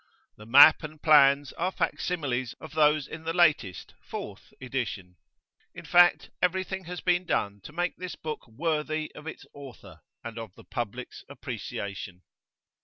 [0.37, 5.17] The map and plans are fac similies of those in the latest (fourth) edition.
[5.75, 10.39] In fact, everything has been done to make this book worthy of its author and
[10.39, 12.23] of the public's appreciation.